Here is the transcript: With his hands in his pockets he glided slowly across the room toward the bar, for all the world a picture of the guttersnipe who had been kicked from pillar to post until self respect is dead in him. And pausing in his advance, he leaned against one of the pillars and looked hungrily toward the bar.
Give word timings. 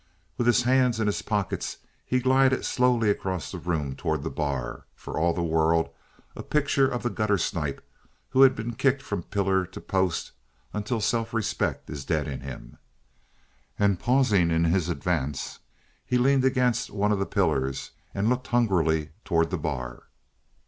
With 0.35 0.47
his 0.47 0.63
hands 0.63 0.99
in 0.99 1.05
his 1.05 1.21
pockets 1.21 1.77
he 2.03 2.19
glided 2.19 2.65
slowly 2.65 3.11
across 3.11 3.51
the 3.51 3.59
room 3.59 3.95
toward 3.95 4.23
the 4.23 4.31
bar, 4.31 4.87
for 4.95 5.19
all 5.19 5.31
the 5.31 5.43
world 5.43 5.91
a 6.35 6.41
picture 6.41 6.89
of 6.89 7.03
the 7.03 7.11
guttersnipe 7.11 7.83
who 8.29 8.41
had 8.41 8.55
been 8.55 8.73
kicked 8.73 9.03
from 9.03 9.21
pillar 9.21 9.63
to 9.67 9.79
post 9.79 10.31
until 10.73 11.01
self 11.01 11.35
respect 11.35 11.87
is 11.87 12.03
dead 12.03 12.27
in 12.27 12.39
him. 12.41 12.79
And 13.77 13.99
pausing 13.99 14.49
in 14.49 14.63
his 14.63 14.89
advance, 14.89 15.59
he 16.03 16.17
leaned 16.17 16.45
against 16.45 16.89
one 16.89 17.11
of 17.11 17.19
the 17.19 17.27
pillars 17.27 17.91
and 18.11 18.27
looked 18.27 18.47
hungrily 18.47 19.11
toward 19.23 19.51
the 19.51 19.57
bar. 19.59 20.07